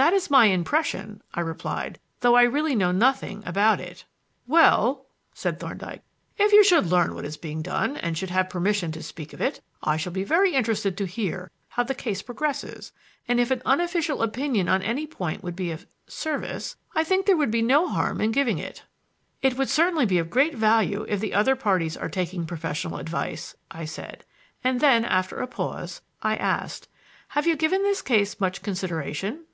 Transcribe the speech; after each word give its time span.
"That 0.00 0.12
is 0.12 0.30
my 0.30 0.46
impression," 0.46 1.22
I 1.34 1.40
replied, 1.40 1.98
"though 2.20 2.36
I 2.36 2.44
really 2.44 2.76
know 2.76 2.92
nothing 2.92 3.42
about 3.44 3.80
it." 3.80 4.04
"Well," 4.46 5.06
said 5.34 5.58
Thorndyke, 5.58 6.02
"if 6.36 6.52
you 6.52 6.62
should 6.62 6.86
learn 6.86 7.16
what 7.16 7.24
is 7.24 7.36
being 7.36 7.62
done 7.62 7.96
and 7.96 8.16
should 8.16 8.30
have 8.30 8.48
permission 8.48 8.92
to 8.92 9.02
speak 9.02 9.32
of 9.32 9.40
it, 9.40 9.60
I 9.82 9.96
shall 9.96 10.12
be 10.12 10.22
very 10.22 10.54
interested 10.54 10.96
to 10.96 11.04
hear 11.04 11.50
how 11.70 11.82
the 11.82 11.96
case 11.96 12.22
progresses 12.22 12.92
and 13.26 13.40
if 13.40 13.50
an 13.50 13.60
unofficial 13.64 14.22
opinion 14.22 14.68
on 14.68 14.82
any 14.82 15.04
point 15.04 15.42
would 15.42 15.56
be 15.56 15.72
of 15.72 15.84
service, 16.06 16.76
I 16.94 17.02
think 17.02 17.26
there 17.26 17.36
would 17.36 17.50
be 17.50 17.60
no 17.60 17.88
harm 17.88 18.20
in 18.20 18.30
giving 18.30 18.58
it." 18.60 18.84
"It 19.42 19.58
would 19.58 19.68
certainly 19.68 20.06
be 20.06 20.18
of 20.18 20.30
great 20.30 20.54
value 20.54 21.06
if 21.08 21.18
the 21.18 21.34
other 21.34 21.56
parties 21.56 21.96
are 21.96 22.08
taking 22.08 22.46
professional 22.46 22.98
advice," 22.98 23.56
I 23.68 23.84
said; 23.84 24.24
and 24.62 24.78
then, 24.78 25.04
after 25.04 25.40
a 25.40 25.48
pause, 25.48 26.02
I 26.22 26.36
asked: 26.36 26.86
"Have 27.30 27.48
you 27.48 27.56
given 27.56 27.82
this 27.82 28.00
case 28.00 28.38
much 28.38 28.62
consideration?" 28.62 29.46